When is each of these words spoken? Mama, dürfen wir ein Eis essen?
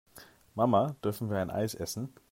Mama, 0.55 0.95
dürfen 1.03 1.29
wir 1.29 1.37
ein 1.37 1.51
Eis 1.51 1.75
essen? 1.75 2.11